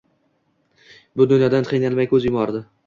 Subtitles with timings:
[1.21, 2.69] Bu dunyodan qiynalmay koʻz yumardi.